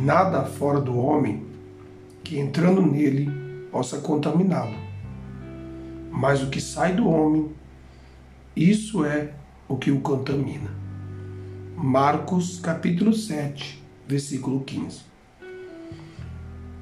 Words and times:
nada 0.00 0.44
fora 0.44 0.80
do 0.80 0.96
homem 0.96 1.44
que 2.22 2.38
entrando 2.38 2.80
nele 2.80 3.28
possa 3.70 3.98
contaminá-lo. 3.98 4.76
Mas 6.10 6.42
o 6.42 6.48
que 6.48 6.60
sai 6.60 6.94
do 6.94 7.08
homem, 7.08 7.50
isso 8.54 9.04
é 9.04 9.32
o 9.66 9.76
que 9.76 9.90
o 9.90 10.00
contamina. 10.00 10.70
Marcos 11.76 12.58
capítulo 12.60 13.12
7, 13.12 13.82
versículo 14.06 14.60
15. 14.60 15.00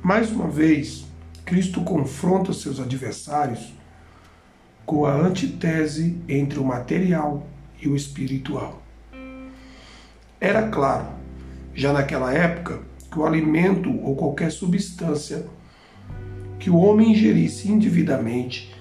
Mais 0.03 0.31
uma 0.31 0.49
vez, 0.49 1.07
Cristo 1.45 1.83
confronta 1.83 2.53
seus 2.53 2.79
adversários 2.79 3.75
com 4.85 5.05
a 5.05 5.15
antitese 5.15 6.21
entre 6.29 6.59
o 6.59 6.65
material 6.65 7.47
e 7.81 7.89
o 7.89 7.97
espiritual. 7.97 8.83
Era 10.41 10.69
claro, 10.69 11.09
já 11.75 11.93
naquela 11.93 12.33
época, 12.33 12.81
que 13.11 13.19
o 13.19 13.25
alimento 13.25 13.91
ou 14.03 14.17
qualquer 14.17 14.51
substância 14.51 15.47
que 16.59 16.71
o 16.71 16.77
homem 16.77 17.13
ingerisse 17.13 17.71
indevidamente 17.71 18.75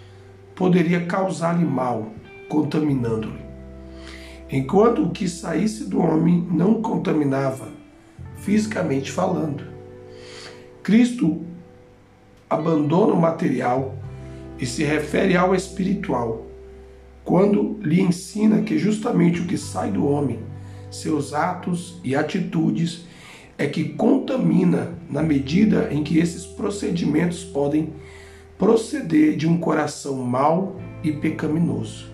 poderia 0.56 1.06
causar-lhe 1.06 1.66
mal, 1.66 2.12
contaminando-lhe. 2.48 3.46
Enquanto 4.50 5.04
o 5.04 5.10
que 5.10 5.28
saísse 5.28 5.90
do 5.90 6.00
homem 6.00 6.48
não 6.52 6.82
contaminava, 6.82 7.70
fisicamente 8.38 9.12
falando. 9.12 9.64
Cristo 10.84 11.42
abandona 12.50 13.14
o 13.14 13.20
material 13.20 13.96
e 14.60 14.66
se 14.66 14.84
refere 14.84 15.36
ao 15.36 15.55
espiritual, 15.55 16.46
quando 17.24 17.80
lhe 17.82 18.02
ensina 18.02 18.62
que 18.62 18.77
justamente 18.77 19.42
o 19.42 19.48
que 19.48 19.58
sai 19.58 19.92
do 19.92 20.08
homem, 20.08 20.40
seus 20.92 21.34
atos 21.34 21.99
e 22.04 22.16
atitudes, 22.16 23.05
é 23.58 23.68
que 23.68 23.90
contamina 23.90 24.94
na 25.10 25.22
medida 25.22 25.90
em 25.92 26.04
que 26.04 26.20
esses 26.20 26.46
procedimentos 26.46 27.44
podem 27.44 27.94
proceder 28.58 29.36
de 29.36 29.48
um 29.48 29.58
coração 29.58 30.16
mau 30.18 30.80
e 31.04 31.12
pecaminoso. 31.12 32.08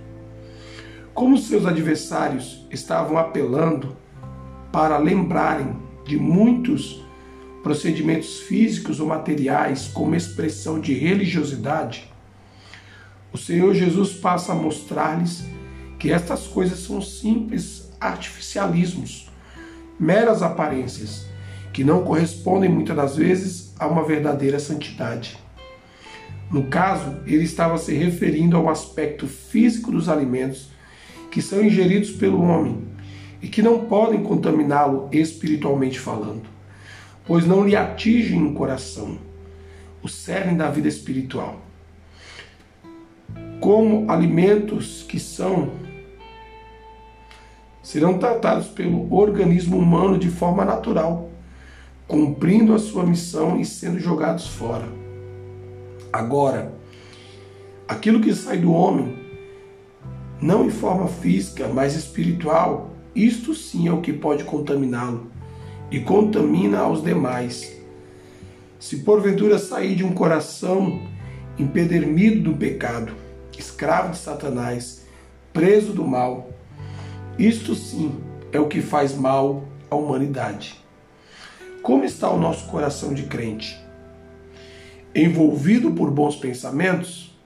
Como 1.13 1.37
seus 1.37 1.65
adversários 1.65 2.65
estavam 2.71 3.17
apelando 3.17 3.95
para 4.71 4.97
lembrarem 4.97 5.75
de 6.05 6.17
muitos 6.17 7.03
procedimentos 7.61 8.39
físicos 8.41 8.99
ou 8.99 9.07
materiais 9.07 9.87
como 9.87 10.15
expressão 10.15 10.79
de 10.79 10.93
religiosidade, 10.93 12.11
o 13.33 13.37
Senhor 13.37 13.73
Jesus 13.73 14.13
passa 14.13 14.51
a 14.51 14.55
mostrar-lhes 14.55 15.45
que 15.99 16.11
estas 16.11 16.47
coisas 16.47 16.79
são 16.79 17.01
simples 17.01 17.91
artificialismos, 17.99 19.29
meras 19.99 20.41
aparências, 20.41 21.27
que 21.73 21.83
não 21.83 22.03
correspondem 22.03 22.69
muitas 22.69 22.95
das 22.95 23.15
vezes 23.15 23.73
a 23.79 23.87
uma 23.87 24.03
verdadeira 24.03 24.59
santidade. 24.59 25.37
No 26.51 26.63
caso, 26.63 27.17
ele 27.25 27.43
estava 27.43 27.77
se 27.77 27.93
referindo 27.93 28.57
ao 28.57 28.69
aspecto 28.69 29.27
físico 29.27 29.91
dos 29.91 30.09
alimentos 30.09 30.69
que 31.31 31.41
são 31.41 31.63
ingeridos 31.63 32.11
pelo 32.11 32.41
homem 32.41 32.83
e 33.41 33.47
que 33.47 33.61
não 33.61 33.85
podem 33.85 34.21
contaminá-lo 34.21 35.07
espiritualmente 35.11 35.99
falando, 35.99 36.43
pois 37.25 37.45
não 37.47 37.65
lhe 37.65 37.75
atingem 37.75 38.45
o 38.45 38.53
coração, 38.53 39.17
o 40.03 40.09
cerne 40.09 40.57
da 40.57 40.69
vida 40.69 40.87
espiritual 40.87 41.61
como 43.61 44.11
alimentos 44.11 45.05
que 45.07 45.19
são 45.19 45.69
serão 47.83 48.17
tratados 48.17 48.67
pelo 48.67 49.13
organismo 49.13 49.77
humano 49.77 50.17
de 50.17 50.29
forma 50.29 50.65
natural, 50.65 51.29
cumprindo 52.11 52.75
a 52.75 52.77
sua 52.77 53.05
missão 53.05 53.57
e 53.57 53.63
sendo 53.63 53.97
jogados 53.97 54.45
fora. 54.45 54.85
Agora, 56.11 56.73
aquilo 57.87 58.19
que 58.19 58.35
sai 58.35 58.57
do 58.57 58.73
homem, 58.73 59.17
não 60.41 60.65
em 60.65 60.69
forma 60.69 61.07
física, 61.07 61.69
mas 61.69 61.95
espiritual, 61.95 62.89
isto 63.15 63.55
sim 63.55 63.87
é 63.87 63.93
o 63.93 64.01
que 64.01 64.11
pode 64.11 64.43
contaminá-lo 64.43 65.31
e 65.89 66.01
contamina 66.01 66.79
aos 66.79 67.01
demais. 67.01 67.71
Se 68.77 68.97
porventura 68.97 69.57
sair 69.57 69.95
de 69.95 70.03
um 70.03 70.13
coração 70.13 71.07
empedernido 71.57 72.51
do 72.51 72.57
pecado, 72.57 73.13
escravo 73.57 74.11
de 74.11 74.17
Satanás, 74.17 75.05
preso 75.53 75.93
do 75.93 76.05
mal. 76.05 76.49
Isto 77.39 77.73
sim 77.73 78.11
é 78.51 78.59
o 78.59 78.67
que 78.67 78.81
faz 78.81 79.15
mal 79.15 79.63
à 79.89 79.95
humanidade. 79.95 80.80
Como 81.81 82.03
está 82.03 82.29
o 82.29 82.39
nosso 82.39 82.67
coração 82.67 83.13
de 83.13 83.23
crente? 83.23 83.79
Envolvido 85.13 85.91
por 85.91 86.11
bons 86.11 86.35
pensamentos? 86.35 87.37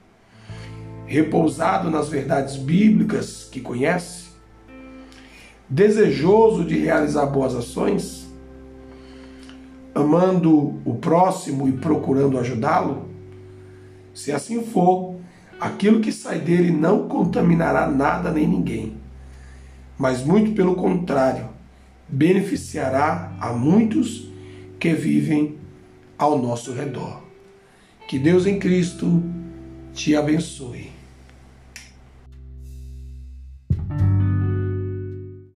Repousado 1.06 1.90
nas 1.90 2.08
verdades 2.08 2.56
bíblicas 2.56 3.48
que 3.50 3.60
conhece? 3.60 4.26
Desejoso 5.68 6.64
de 6.64 6.78
realizar 6.78 7.26
boas 7.26 7.54
ações? 7.54 8.26
Amando 9.94 10.80
o 10.84 10.94
próximo 11.00 11.68
e 11.68 11.72
procurando 11.72 12.38
ajudá-lo? 12.38 13.08
Se 14.14 14.32
assim 14.32 14.62
for, 14.62 15.16
Aquilo 15.58 16.00
que 16.00 16.12
sai 16.12 16.38
dele 16.38 16.70
não 16.70 17.08
contaminará 17.08 17.86
nada 17.86 18.30
nem 18.30 18.46
ninguém, 18.46 18.98
mas 19.96 20.22
muito 20.22 20.52
pelo 20.52 20.74
contrário, 20.74 21.48
beneficiará 22.08 23.36
a 23.40 23.52
muitos 23.52 24.28
que 24.78 24.92
vivem 24.92 25.56
ao 26.16 26.40
nosso 26.40 26.72
redor. 26.72 27.22
Que 28.08 28.18
Deus 28.18 28.46
em 28.46 28.58
Cristo 28.58 29.22
te 29.92 30.14
abençoe. 30.14 30.95